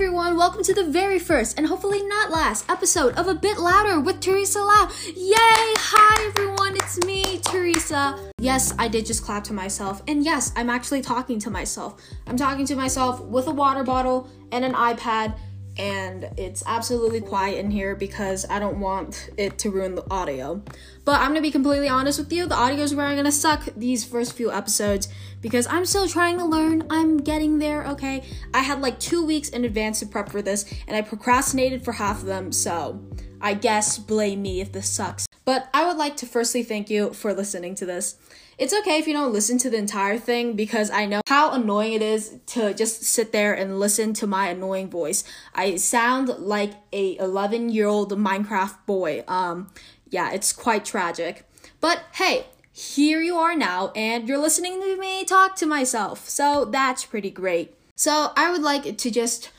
[0.00, 4.00] everyone, welcome to the very first and hopefully not last episode of A Bit Louder
[4.00, 4.88] with Teresa Lau.
[5.14, 5.34] Yay!
[5.36, 8.18] Hi everyone, it's me, Teresa.
[8.38, 12.00] Yes, I did just clap to myself, and yes, I'm actually talking to myself.
[12.26, 15.36] I'm talking to myself with a water bottle and an iPad
[15.80, 20.62] and it's absolutely quiet in here because I don't want it to ruin the audio.
[21.06, 23.64] But I'm gonna be completely honest with you, the audio is where I'm gonna suck
[23.74, 25.08] these first few episodes
[25.40, 26.86] because I'm still trying to learn.
[26.90, 28.22] I'm getting there, okay?
[28.52, 31.92] I had like two weeks in advance to prep for this and I procrastinated for
[31.92, 33.02] half of them, so
[33.40, 35.26] I guess blame me if this sucks.
[35.46, 38.16] But I would like to firstly thank you for listening to this.
[38.60, 41.94] It's okay if you don't listen to the entire thing because I know how annoying
[41.94, 45.24] it is to just sit there and listen to my annoying voice.
[45.54, 49.24] I sound like a 11-year-old Minecraft boy.
[49.26, 49.70] Um
[50.10, 51.48] yeah, it's quite tragic.
[51.80, 56.28] But hey, here you are now and you're listening to me talk to myself.
[56.28, 57.74] So that's pretty great.
[57.96, 59.52] So I would like to just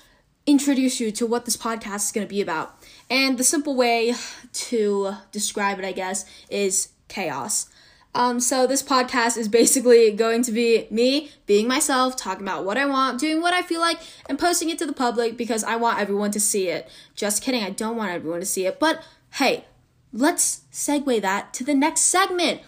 [0.45, 2.78] introduce you to what this podcast is going to be about.
[3.09, 4.14] And the simple way
[4.53, 7.68] to describe it, I guess, is chaos.
[8.14, 12.78] Um, so this podcast is basically going to be me being myself, talking about what
[12.78, 15.78] I want, doing what I feel like, and posting it to the public because I
[15.78, 16.90] want everyone to see it.
[17.16, 18.80] Just kidding, I don't want everyone to see it.
[18.80, 19.03] But
[19.34, 19.66] hey,
[20.12, 22.62] let's segue that to the next segment.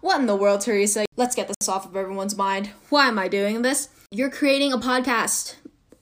[0.00, 1.04] What in the world, Teresa?
[1.16, 2.70] Let's get this off of everyone's mind.
[2.88, 3.88] Why am I doing this?
[4.10, 5.56] You're creating a podcast.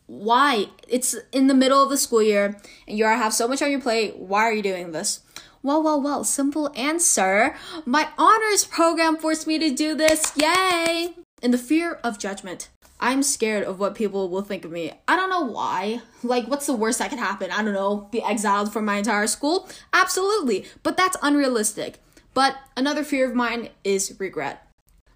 [0.06, 0.66] Why?
[0.88, 3.80] It's in the middle of the school year and you have so much on your
[3.80, 4.16] plate.
[4.16, 5.20] Why are you doing this?
[5.64, 7.54] Well, well, well, simple answer.
[7.86, 10.32] My honors program forced me to do this.
[10.36, 11.14] Yay!
[11.40, 12.68] In the fear of judgment.
[12.98, 14.92] I'm scared of what people will think of me.
[15.06, 16.02] I don't know why.
[16.24, 17.52] Like, what's the worst that could happen?
[17.52, 18.08] I don't know.
[18.10, 19.68] Be exiled from my entire school?
[19.92, 20.66] Absolutely.
[20.82, 22.00] But that's unrealistic.
[22.34, 24.66] But another fear of mine is regret.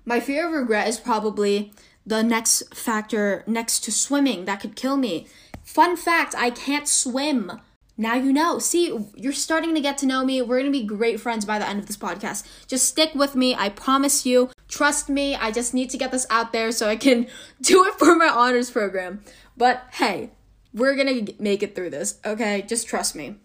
[0.05, 1.73] My fear of regret is probably
[2.05, 5.27] the next factor next to swimming that could kill me.
[5.65, 7.61] Fun fact I can't swim
[7.97, 8.59] now you know.
[8.59, 10.43] See, you're starting to get to know me.
[10.43, 12.47] We're going to be great friends by the end of this podcast.
[12.67, 13.55] Just stick with me.
[13.55, 14.51] I promise you.
[14.69, 15.35] Trust me.
[15.35, 17.27] I just need to get this out there so I can
[17.63, 19.23] do it for my honors program.
[19.57, 20.31] But hey,
[20.75, 22.63] we're going to make it through this, okay?
[22.63, 23.37] Just trust me.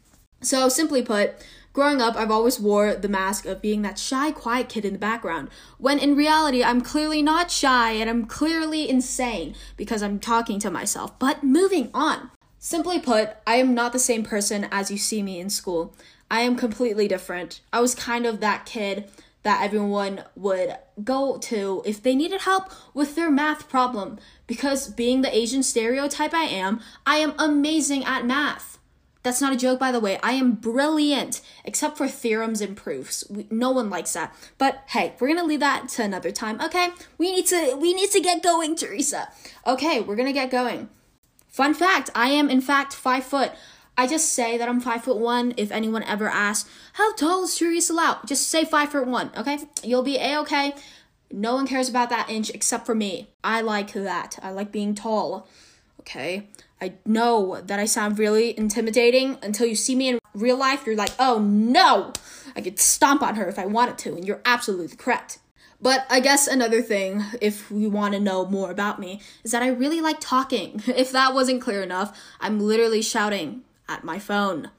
[0.41, 1.35] So, simply put,
[1.71, 4.99] growing up, I've always wore the mask of being that shy, quiet kid in the
[4.99, 10.59] background, when in reality, I'm clearly not shy and I'm clearly insane because I'm talking
[10.59, 11.17] to myself.
[11.19, 12.31] But moving on.
[12.63, 15.95] Simply put, I am not the same person as you see me in school.
[16.29, 17.59] I am completely different.
[17.73, 19.09] I was kind of that kid
[19.41, 24.19] that everyone would go to if they needed help with their math problem.
[24.45, 28.77] Because being the Asian stereotype I am, I am amazing at math.
[29.23, 30.19] That's not a joke, by the way.
[30.21, 33.23] I am brilliant, except for theorems and proofs.
[33.27, 34.35] We, no one likes that.
[34.59, 36.61] But hey, we're gonna leave that to another time.
[36.61, 39.29] Okay, we need to we need to get going, Teresa.
[39.65, 40.89] Okay, we're gonna get going.
[41.51, 43.51] Fun fact, I am in fact five foot.
[43.97, 45.53] I just say that I'm five foot one.
[45.57, 48.19] If anyone ever asks, how tall is Teresa Lau?
[48.25, 49.59] Just say five foot one, okay?
[49.83, 50.73] You'll be a-okay.
[51.29, 53.29] No one cares about that inch except for me.
[53.43, 54.39] I like that.
[54.41, 55.47] I like being tall.
[55.99, 56.47] Okay?
[56.81, 60.85] I know that I sound really intimidating until you see me in real life.
[60.85, 62.13] You're like, oh no!
[62.55, 65.39] I could stomp on her if I wanted to, and you're absolutely correct.
[65.81, 69.63] But I guess another thing, if we want to know more about me, is that
[69.63, 70.81] I really like talking.
[71.01, 74.69] If that wasn't clear enough, I'm literally shouting at my phone.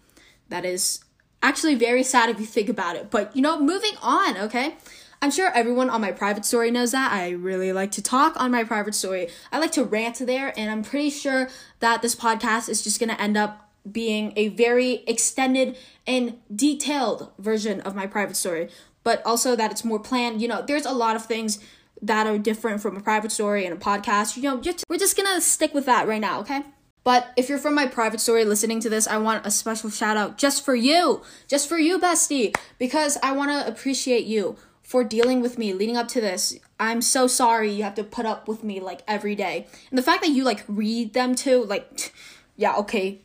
[0.48, 1.00] That is
[1.42, 3.10] actually very sad if you think about it.
[3.10, 4.76] But you know, moving on, okay?
[5.20, 7.12] I'm sure everyone on my private story knows that.
[7.12, 9.28] I really like to talk on my private story.
[9.50, 11.48] I like to rant there, and I'm pretty sure
[11.80, 15.76] that this podcast is just gonna end up being a very extended
[16.06, 18.68] and detailed version of my private story
[19.04, 20.40] but also that it's more planned.
[20.40, 21.58] You know, there's a lot of things
[22.00, 24.36] that are different from a private story and a podcast.
[24.36, 26.62] You know, just, we're just gonna stick with that right now, okay?
[27.04, 30.16] But if you're from my private story listening to this, I want a special shout
[30.16, 35.02] out just for you, just for you, bestie, because I want to appreciate you for
[35.02, 36.58] dealing with me leading up to this.
[36.78, 39.66] I'm so sorry you have to put up with me like every day.
[39.90, 42.12] And the fact that you like read them too, like,
[42.56, 43.20] yeah, okay.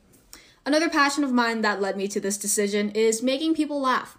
[0.66, 4.18] Another passion of mine that led me to this decision is making people laugh.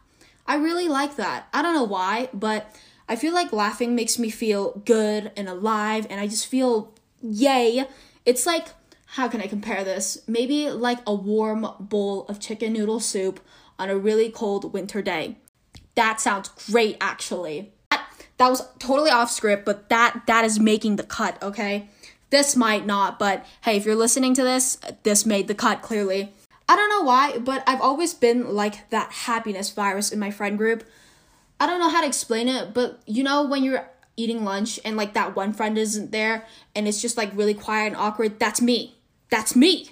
[0.49, 1.47] I really like that.
[1.53, 2.75] I don't know why, but
[3.07, 7.87] I feel like laughing makes me feel good and alive, and I just feel yay.
[8.25, 8.69] It's like,
[9.13, 10.19] how can I compare this?
[10.27, 13.41] Maybe like a warm bowl of chicken noodle soup
[13.79, 15.37] on a really cold winter day.
[15.95, 17.73] That sounds great, actually.
[17.91, 18.07] That,
[18.39, 21.89] that was totally off script, but that that is making the cut, okay?
[22.31, 26.33] This might not, but hey, if you're listening to this, this made the cut clearly.
[26.69, 30.59] I don't know why, but I've always been like that happiness virus in my friend
[30.59, 30.85] group.
[31.59, 34.97] I don't know how to explain it, but you know when you're eating lunch and
[34.97, 38.61] like that one friend isn't there and it's just like really quiet and awkward, that's
[38.61, 38.97] me.
[39.31, 39.91] That's me.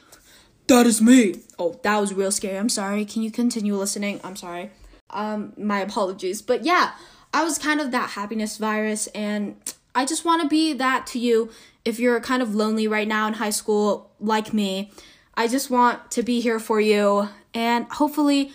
[0.67, 1.37] That is me.
[1.58, 2.58] Oh, that was real scary.
[2.58, 3.05] I'm sorry.
[3.05, 4.20] Can you continue listening?
[4.25, 4.70] I'm sorry.
[5.11, 6.43] Um, my apologies.
[6.43, 6.93] But yeah,
[7.32, 9.56] I was kind of that happiness virus, and
[9.94, 11.50] I just want to be that to you
[11.84, 14.90] if you're kind of lonely right now in high school, like me.
[15.37, 18.53] I just want to be here for you, and hopefully,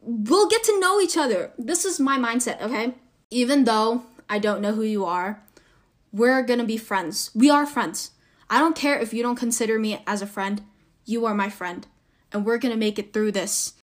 [0.00, 1.50] we'll get to know each other.
[1.58, 2.94] This is my mindset, okay?
[3.30, 5.42] Even though I don't know who you are,
[6.12, 7.30] we're gonna be friends.
[7.34, 8.12] We are friends.
[8.48, 10.62] I don't care if you don't consider me as a friend,
[11.04, 11.86] you are my friend,
[12.32, 13.74] and we're gonna make it through this.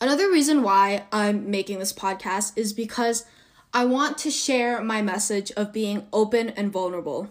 [0.00, 3.24] Another reason why I'm making this podcast is because
[3.72, 7.28] I want to share my message of being open and vulnerable.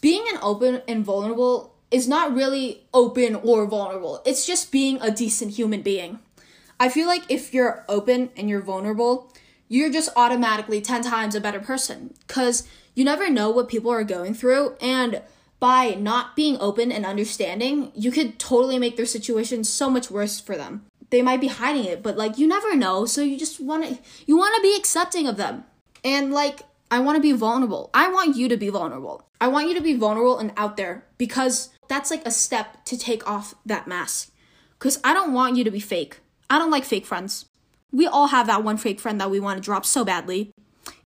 [0.00, 5.10] Being an open and vulnerable is not really open or vulnerable, it's just being a
[5.10, 6.20] decent human being.
[6.78, 9.32] I feel like if you're open and you're vulnerable,
[9.68, 14.04] you're just automatically 10 times a better person because you never know what people are
[14.04, 14.76] going through.
[14.80, 15.22] And
[15.60, 20.40] by not being open and understanding, you could totally make their situation so much worse
[20.40, 20.86] for them.
[21.10, 23.98] They might be hiding it, but like you never know, so you just want to
[24.26, 25.64] you want to be accepting of them.
[26.04, 27.90] And like I want to be vulnerable.
[27.92, 29.22] I want you to be vulnerable.
[29.40, 32.96] I want you to be vulnerable and out there because that's like a step to
[32.96, 34.32] take off that mask.
[34.78, 36.20] Cuz I don't want you to be fake.
[36.48, 37.46] I don't like fake friends.
[37.92, 40.52] We all have that one fake friend that we want to drop so badly.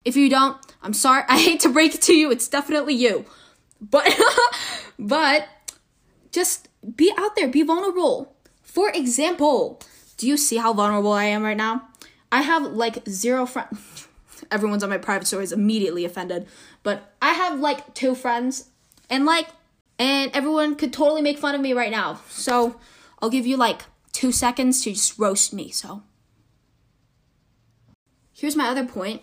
[0.03, 1.23] If you don't, I'm sorry.
[1.29, 2.31] I hate to break it to you.
[2.31, 3.25] It's definitely you.
[3.81, 4.13] But
[4.99, 5.47] but
[6.31, 8.35] just be out there, be vulnerable.
[8.61, 9.81] For example,
[10.17, 11.87] do you see how vulnerable I am right now?
[12.31, 14.07] I have like zero friends.
[14.51, 16.47] Everyone's on my private stories immediately offended.
[16.81, 18.69] But I have like two friends
[19.09, 19.47] and like
[20.03, 22.19] and everyone could totally make fun of me right now.
[22.27, 22.75] So
[23.21, 25.71] I'll give you like two seconds to just roast me.
[25.71, 26.03] So
[28.33, 29.21] here's my other point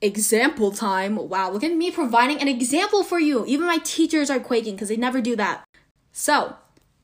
[0.00, 1.14] example time.
[1.14, 3.46] Wow, look at me providing an example for you.
[3.46, 5.64] Even my teachers are quaking because they never do that.
[6.10, 6.56] So,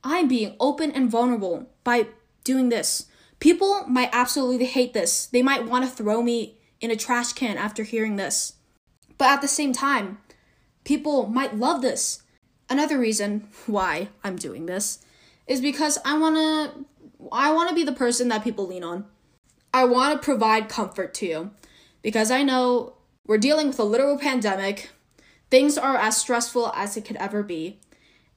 [0.03, 2.09] I'm being open and vulnerable by
[2.45, 3.07] doing this.
[3.39, 5.27] People might absolutely hate this.
[5.27, 8.55] They might want to throw me in a trash can after hearing this.
[9.17, 10.19] But at the same time,
[10.85, 12.23] people might love this.
[12.71, 15.05] Another reason why I'm doing this
[15.49, 16.85] is because I want to
[17.33, 19.05] I want to be the person that people lean on.
[19.75, 21.51] I want to provide comfort to you
[22.01, 22.95] because I know
[23.27, 24.91] we're dealing with a literal pandemic.
[25.51, 27.81] Things are as stressful as it could ever be.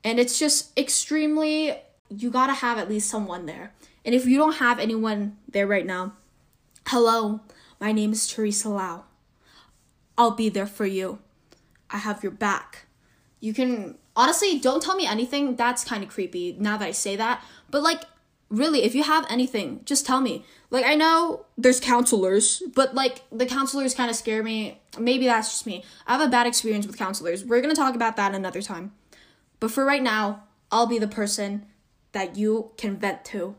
[0.04, 1.76] And it's just extremely,
[2.10, 3.74] you gotta have at least someone there.
[4.04, 6.14] And if you don't have anyone there right now,
[6.88, 7.42] hello,
[7.80, 9.06] my name is Teresa Lau.
[10.18, 11.20] I'll be there for you.
[11.90, 12.86] I have your back.
[13.40, 15.56] You can, honestly, don't tell me anything.
[15.56, 17.44] That's kind of creepy now that I say that.
[17.70, 18.04] But like,
[18.50, 20.46] really, if you have anything, just tell me.
[20.70, 24.82] Like, I know there's counselors, but like, the counselors kind of scare me.
[24.98, 25.84] Maybe that's just me.
[26.08, 27.44] I have a bad experience with counselors.
[27.44, 28.94] We're gonna talk about that another time.
[29.60, 31.66] But for right now, I'll be the person
[32.12, 33.56] that you can vent to.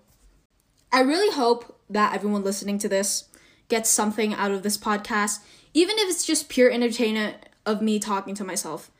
[0.93, 3.29] I really hope that everyone listening to this
[3.69, 5.41] gets something out of this podcast,
[5.73, 7.37] even if it's just pure entertainment
[7.67, 8.91] of me talking to myself.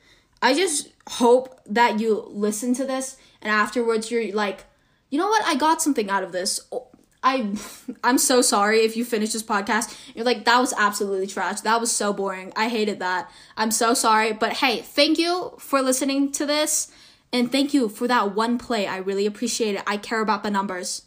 [0.45, 4.65] I just hope that you listen to this and afterwards you're like,
[5.09, 5.43] you know what?
[5.47, 6.61] I got something out of this.
[6.71, 6.89] Oh,
[7.23, 7.57] I
[8.05, 9.99] I'm so sorry if you finish this podcast.
[10.15, 11.63] You're like that was absolutely trash.
[11.63, 12.53] That was so boring.
[12.57, 13.31] I hated that.
[13.57, 16.93] I'm so sorry, but hey, thank you for listening to this
[17.33, 18.87] and thank you for that one play.
[18.87, 19.83] I really appreciate it.
[19.87, 21.07] I care about the numbers.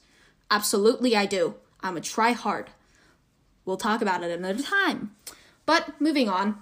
[0.49, 1.53] Absolutely I do.
[1.81, 2.71] I'm a try hard.
[3.65, 5.15] We'll talk about it another time.
[5.67, 6.57] But moving on.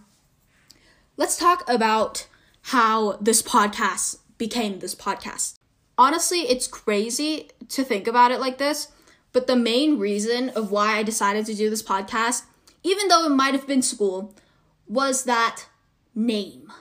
[1.15, 2.27] Let's talk about
[2.69, 5.57] how this podcast became this podcast
[5.97, 8.89] honestly, it's crazy to think about it like this,
[9.33, 12.43] but the main reason of why I decided to do this podcast,
[12.83, 14.33] even though it might have been school,
[14.87, 15.65] was that
[16.13, 16.71] name.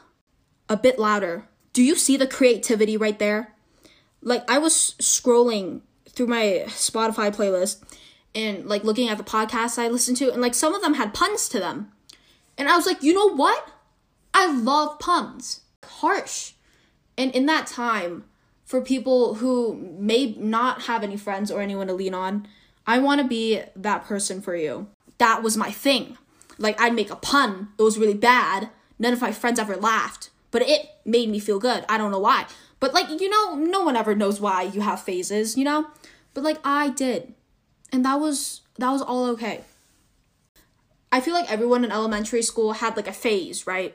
[0.69, 1.49] A bit louder.
[1.73, 3.55] Do you see the creativity right there?
[4.23, 7.83] Like, I was scrolling through my Spotify playlist
[8.35, 11.14] and like looking at the podcasts I listened to, and like some of them had
[11.14, 11.93] puns to them.
[12.57, 13.69] And I was like, you know what?
[14.33, 15.61] I love puns.
[15.85, 16.53] Harsh.
[17.17, 18.25] And in that time,
[18.64, 22.49] for people who may not have any friends or anyone to lean on.
[22.87, 24.88] I want to be that person for you.
[25.19, 26.19] That was my thing.
[26.59, 28.71] Like, I'd make a pun, it was really bad.
[28.99, 31.85] None of my friends ever laughed, but it made me feel good.
[31.88, 32.47] I don't know why.
[32.81, 35.87] But, like, you know, no one ever knows why you have phases, you know?
[36.33, 37.35] But, like, I did.
[37.93, 39.62] And that was, that was all okay.
[41.11, 43.95] I feel like everyone in elementary school had, like, a phase, right?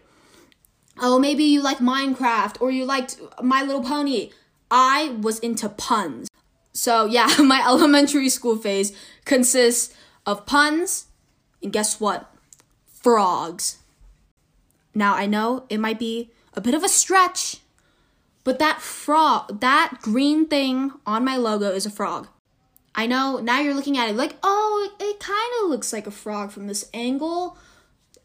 [1.01, 4.31] Oh, maybe you like Minecraft or you liked My Little Pony.
[4.69, 6.27] I was into puns.
[6.73, 11.07] So, yeah, my elementary school phase consists of puns
[11.61, 12.33] and guess what?
[12.85, 13.77] Frogs.
[14.93, 17.57] Now, I know it might be a bit of a stretch,
[18.43, 22.27] But that frog, that green thing on my logo is a frog.
[22.95, 26.11] I know now you're looking at it like, oh, it, kind of looks like a
[26.11, 27.57] frog from this angle.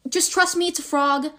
[0.08, 1.30] Just trust me, it's a frog.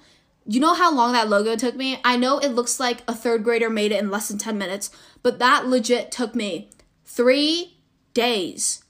[0.48, 2.00] You know how long that logo took me?
[2.04, 4.92] I know it looks like a third grader made it in less than 10 minutes,
[5.24, 6.70] but that legit took me
[7.04, 7.78] three
[8.14, 8.84] days.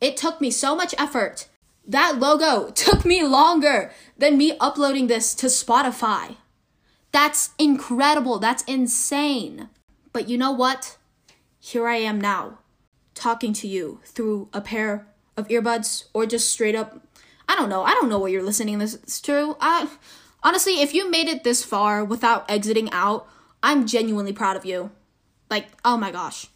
[0.00, 1.48] It took me so much effort.
[1.86, 6.36] That logo took me longer than me uploading this to Spotify.
[7.12, 8.38] That's incredible.
[8.38, 9.68] That's insane.
[10.12, 10.96] But you know what?
[11.58, 12.60] Here I am now,
[13.14, 17.06] talking to you through a pair of earbuds or just straight up.
[17.48, 17.82] I don't know.
[17.82, 19.56] I don't know what you're listening this to.
[19.60, 19.88] I
[20.46, 23.26] honestly, if you made it this far without exiting out,
[23.64, 24.92] I'm genuinely proud of you.
[25.50, 26.46] Like, oh my gosh.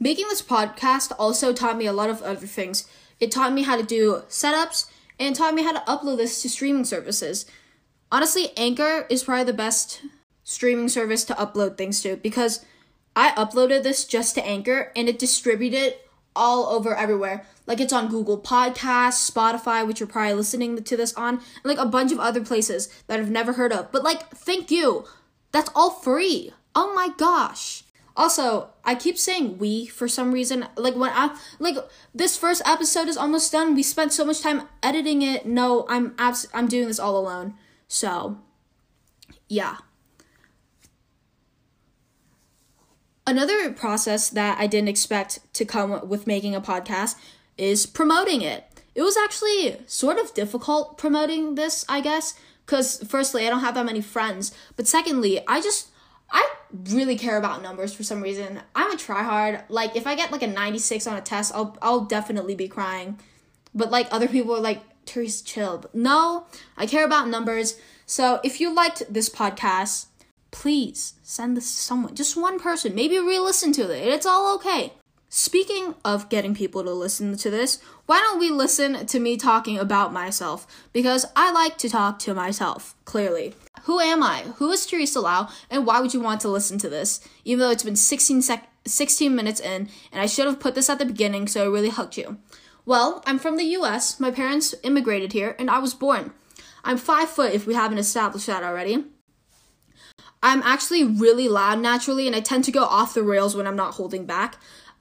[0.00, 2.88] Making this podcast also taught me a lot of other things.
[3.20, 6.48] It taught me how to do setups and taught me how to upload this to
[6.48, 7.46] streaming services.
[8.10, 10.02] Honestly, Anchor is probably the best
[10.42, 12.64] streaming service to upload things to because
[13.14, 15.94] I uploaded this just to Anchor and it distributed
[16.34, 17.46] all over everywhere.
[17.66, 21.78] Like it's on Google Podcasts, Spotify, which you're probably listening to this on, and like
[21.78, 23.92] a bunch of other places that I've never heard of.
[23.92, 25.04] But like, thank you.
[25.52, 26.52] That's all free.
[26.74, 27.82] Oh my gosh.
[28.16, 30.66] Also, I keep saying we for some reason.
[30.76, 31.76] Like when I like
[32.14, 33.74] this first episode is almost done.
[33.74, 35.46] We spent so much time editing it.
[35.46, 37.54] No, I'm abs- I'm doing this all alone.
[37.88, 38.38] So,
[39.48, 39.76] yeah.
[43.30, 47.14] Another process that I didn't expect to come with making a podcast
[47.56, 48.64] is promoting it.
[48.96, 52.34] It was actually sort of difficult promoting this, I guess,
[52.66, 55.90] because firstly, I don't have that many friends, but secondly, I just
[56.32, 58.62] I really care about numbers for some reason.
[58.74, 59.62] I'm a tryhard.
[59.68, 63.20] Like if I get like a 96 on a test, I'll I'll definitely be crying.
[63.72, 65.78] But like other people are like, Therese, chill.
[65.78, 66.46] But no,
[66.76, 67.78] I care about numbers.
[68.06, 70.06] So if you liked this podcast,
[70.50, 72.94] please send this to someone, just one person.
[72.94, 74.08] Maybe re-listen to it.
[74.08, 74.92] It's all okay.
[75.32, 79.78] Speaking of getting people to listen to this, why don't we listen to me talking
[79.78, 80.66] about myself?
[80.92, 83.54] Because I like to talk to myself, clearly.
[83.82, 84.42] Who am I?
[84.56, 85.48] Who is Teresa Lau?
[85.70, 87.20] And why would you want to listen to this?
[87.44, 90.90] Even though it's been 16, sec- 16 minutes in, and I should have put this
[90.90, 92.38] at the beginning so it really hooked you.
[92.84, 94.18] Well, I'm from the US.
[94.18, 96.32] My parents immigrated here, and I was born.
[96.82, 99.04] I'm five foot if we haven't established that already.
[100.42, 103.76] I'm actually really loud naturally, and I tend to go off the rails when I'm
[103.76, 104.56] not holding back.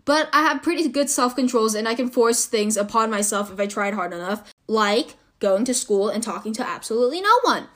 [0.06, 3.60] But I have pretty good self controls and I can force things upon myself if
[3.60, 7.68] I tried hard enough, like going to school and talking to absolutely no one.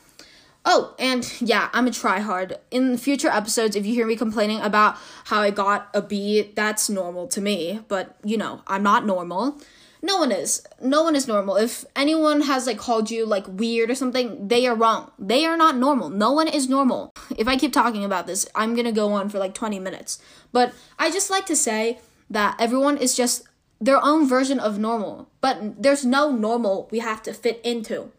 [0.65, 2.57] Oh, and yeah, I'm a tryhard.
[2.71, 6.89] In future episodes, if you hear me complaining about how I got a B, that's
[6.89, 7.81] normal to me.
[7.87, 9.61] But, you know, I'm not normal.
[10.05, 10.61] No one is.
[10.81, 11.55] No one is normal.
[11.55, 15.11] If anyone has like called you like weird or something, they are wrong.
[15.17, 16.09] They are not normal.
[16.09, 17.13] No one is normal.
[17.37, 20.19] If I keep talking about this, I'm gonna go on for like 20 minutes.
[20.51, 23.47] But I just like to say that everyone is just
[23.79, 28.11] their own version of normal, but there's no normal we have to fit into.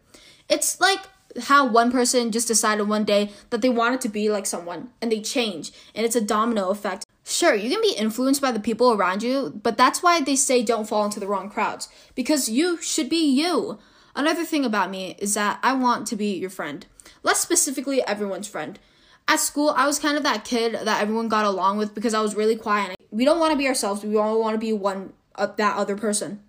[0.49, 0.99] It's like
[1.43, 5.11] how one person just decided one day that they wanted to be like someone and
[5.11, 7.04] they change, and it's a domino effect.
[7.25, 10.61] Sure, you can be influenced by the people around you, but that's why they say
[10.63, 13.79] don't fall into the wrong crowds because you should be you.
[14.15, 16.85] Another thing about me is that I want to be your friend,
[17.23, 18.79] less specifically everyone's friend.
[19.27, 22.21] At school, I was kind of that kid that everyone got along with because I
[22.21, 24.03] was really quiet we don't want to be ourselves.
[24.03, 26.41] We all want to be one uh, that other person.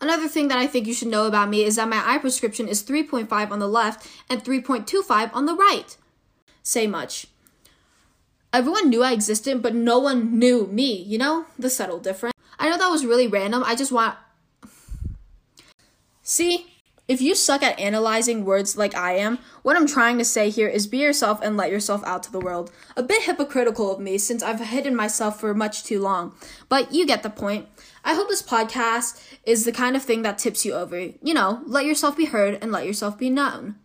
[0.00, 2.66] Another thing that I think you should know about me is that my eye prescription
[2.66, 5.96] is 3.5 on the left and 3.25 on the right.
[6.62, 7.26] Say much.
[8.52, 11.46] Everyone knew I existed, but no one knew me, you know?
[11.58, 12.34] The subtle difference.
[12.58, 13.62] I know that was really random.
[13.64, 14.16] I just want.
[16.22, 16.66] See?
[17.08, 20.68] If you suck at analyzing words like I am, what I'm trying to say here
[20.68, 22.70] is be yourself and let yourself out to the world.
[22.96, 26.32] A bit hypocritical of me since I've hidden myself for much too long,
[26.68, 27.66] but you get the point.
[28.04, 30.98] I hope this podcast is the kind of thing that tips you over.
[30.98, 33.76] You know, let yourself be heard and let yourself be known.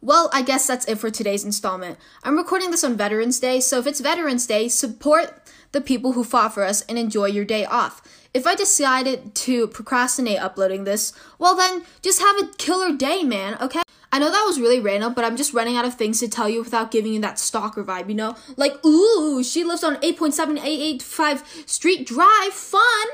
[0.00, 1.98] Well, I guess that's it for today's installment.
[2.22, 6.22] I'm recording this on Veterans Day, so if it's Veterans Day, support the people who
[6.22, 8.00] fought for us and enjoy your day off.
[8.32, 13.56] If I decided to procrastinate uploading this, well then just have a killer day, man,
[13.60, 13.82] okay?
[14.12, 16.48] I know that was really random, but I'm just running out of things to tell
[16.48, 18.36] you without giving you that stalker vibe, you know?
[18.56, 23.06] Like, ooh, she lives on 8.7885 Street Drive, fun!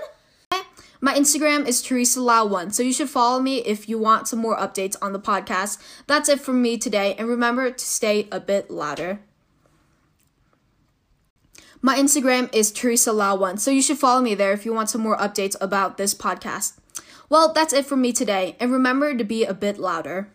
[1.04, 4.56] My Instagram is Teresa Lau1, so you should follow me if you want some more
[4.56, 5.76] updates on the podcast.
[6.06, 9.20] That's it from me today, and remember to stay a bit louder.
[11.82, 15.02] My Instagram is Teresa Lau1, so you should follow me there if you want some
[15.02, 16.78] more updates about this podcast.
[17.28, 20.30] Well, that's it from me today, and remember to be a bit louder.